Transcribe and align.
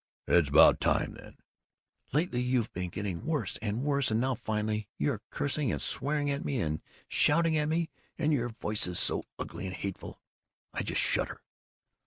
"It's 0.27 0.49
about 0.49 0.79
time 0.79 1.13
then!" 1.13 1.37
"Lately 2.11 2.41
you've 2.41 2.73
been 2.73 2.89
getting 2.89 3.23
worse 3.23 3.59
and 3.61 3.83
worse, 3.83 4.09
and 4.09 4.19
now, 4.19 4.33
finally, 4.33 4.87
you're 4.97 5.21
cursing 5.29 5.71
and 5.71 5.79
swearing 5.79 6.31
at 6.31 6.43
me 6.43 6.59
and 6.59 6.81
shouting 7.07 7.55
at 7.55 7.69
me, 7.69 7.91
and 8.17 8.33
your 8.33 8.49
voice 8.49 8.89
so 8.99 9.25
ugly 9.37 9.67
and 9.67 9.75
hateful 9.75 10.19
I 10.73 10.81
just 10.81 11.01
shudder!" 11.01 11.43